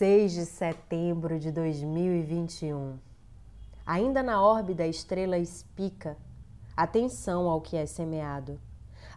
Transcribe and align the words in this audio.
6 0.00 0.32
de 0.32 0.46
setembro 0.46 1.38
de 1.38 1.52
2021. 1.52 2.98
Ainda 3.84 4.22
na 4.22 4.42
órbita, 4.42 4.86
estrela 4.86 5.36
espica. 5.36 6.16
Atenção 6.74 7.50
ao 7.50 7.60
que 7.60 7.76
é 7.76 7.84
semeado. 7.84 8.58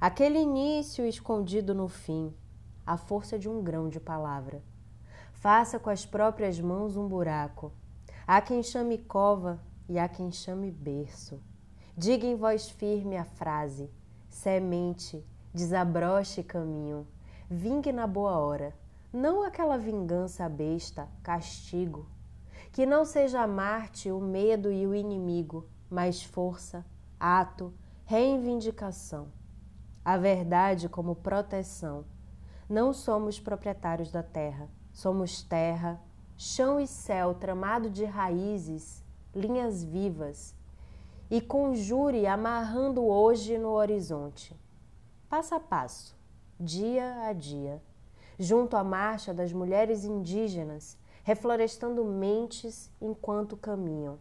Aquele 0.02 0.40
início 0.40 1.06
escondido 1.06 1.74
no 1.74 1.88
fim, 1.88 2.34
a 2.86 2.98
força 2.98 3.40
de 3.40 3.48
um 3.48 3.64
grão 3.64 3.88
de 3.88 3.98
palavra. 3.98 4.62
Faça 5.32 5.80
com 5.80 5.90
as 5.90 6.06
próprias 6.06 6.60
mãos 6.60 6.98
um 6.98 7.08
buraco. 7.08 7.72
Há 8.28 8.42
quem 8.42 8.62
chame 8.62 8.98
cova 8.98 9.64
e 9.88 9.98
há 9.98 10.10
quem 10.10 10.34
chame 10.34 10.70
berço. 10.70 11.40
Diga 11.96 12.28
em 12.28 12.36
voz 12.36 12.70
firme 12.70 13.16
a 13.16 13.24
frase: 13.24 13.90
semente, 14.28 15.26
desabroche 15.54 16.44
caminho, 16.44 17.08
vingue 17.50 17.94
na 17.94 18.06
boa 18.06 18.38
hora 18.38 18.83
não 19.14 19.44
aquela 19.44 19.78
vingança 19.78 20.50
besta, 20.50 21.08
castigo. 21.22 22.08
Que 22.72 22.84
não 22.84 23.06
seja 23.06 23.46
Marte 23.46 24.12
o 24.12 24.20
medo 24.20 24.72
e 24.72 24.88
o 24.88 24.96
inimigo, 24.96 25.70
mas 25.88 26.24
força, 26.24 26.84
ato, 27.20 27.72
reivindicação. 28.06 29.32
A 30.04 30.18
verdade 30.18 30.90
como 30.90 31.16
proteção. 31.16 32.06
Não 32.68 32.92
somos 32.92 33.40
proprietários 33.40 34.12
da 34.12 34.24
terra, 34.24 34.68
somos 34.92 35.44
terra, 35.44 36.02
chão 36.36 36.80
e 36.80 36.88
céu 36.88 37.36
tramado 37.36 37.92
de 37.92 38.06
raízes, 38.06 39.06
linhas 39.36 39.84
vivas. 39.84 40.56
E 41.30 41.40
conjure 41.40 42.26
amarrando 42.26 43.06
hoje 43.06 43.60
no 43.60 43.70
horizonte. 43.70 44.60
Passo 45.30 45.54
a 45.54 45.60
passo, 45.60 46.18
dia 46.60 47.28
a 47.28 47.34
dia 47.34 47.82
junto 48.38 48.76
à 48.76 48.84
marcha 48.84 49.34
das 49.34 49.54
mulheres 49.54 50.04
indígenas, 50.04 50.98
reflorestando 51.24 52.04
mentes 52.04 52.92
enquanto 53.02 53.56
caminham. 53.56 54.20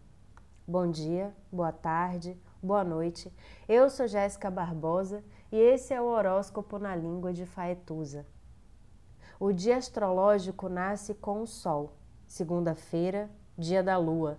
Bom 0.67 0.91
dia, 0.91 1.35
boa 1.51 1.73
tarde, 1.73 2.41
boa 2.63 2.85
noite. 2.85 3.33
Eu 3.69 3.91
sou 3.91 4.07
Jéssica 4.07 4.51
Barbosa 4.51 5.25
e 5.51 5.57
esse 5.57 5.93
é 5.93 6.01
o 6.01 6.07
horóscopo 6.07 6.79
na 6.79 6.95
língua 6.95 7.33
de 7.33 7.45
Faetusa. 7.45 8.25
O 9.41 9.53
dia 9.53 9.77
astrológico 9.77 10.69
nasce 10.69 11.15
com 11.15 11.43
o 11.43 11.47
Sol, 11.47 11.95
segunda-feira, 12.27 13.29
dia 13.59 13.83
da 13.83 13.99
Lua. 13.99 14.39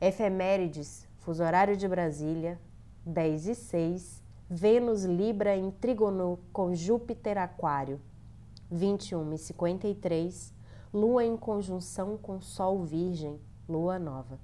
Efemérides, 0.00 1.08
fuso 1.18 1.42
horário 1.42 1.76
de 1.76 1.88
Brasília, 1.88 2.60
10 3.04 3.48
e 3.48 3.54
6, 3.54 4.22
Vênus 4.48 5.04
Libra 5.04 5.56
em 5.56 5.70
trígono 5.70 6.38
com 6.52 6.74
Júpiter 6.74 7.36
Aquário. 7.36 8.00
21 8.74 9.32
e 9.32 9.38
53, 9.38 10.52
Lua 10.92 11.24
em 11.24 11.36
conjunção 11.36 12.18
com 12.18 12.40
Sol 12.40 12.84
Virgem, 12.84 13.38
Lua 13.68 14.00
Nova. 14.00 14.38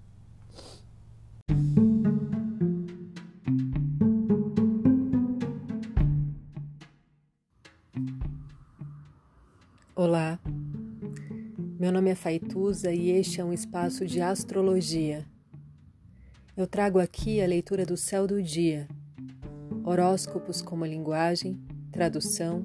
Olá, 9.97 10.39
meu 11.79 11.91
nome 11.93 12.11
é 12.11 12.15
Faituza 12.15 12.93
e 12.93 13.11
este 13.11 13.41
é 13.41 13.45
um 13.45 13.53
espaço 13.53 14.07
de 14.07 14.21
astrologia. 14.21 15.27
Eu 16.57 16.69
trago 16.69 17.01
aqui 17.01 17.43
a 17.43 17.47
leitura 17.47 17.85
do 17.85 17.97
céu 17.97 18.29
do 18.29 18.41
dia, 18.41 18.89
horóscopos 19.85 20.63
como 20.63 20.87
linguagem, 20.87 21.61
tradução 21.91 22.65